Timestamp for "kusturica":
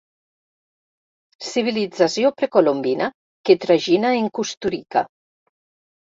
4.39-5.05